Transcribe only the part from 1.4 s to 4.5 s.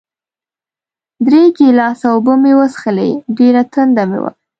ګیلاسه اوبه مې وڅښلې، ډېره تنده مې وه.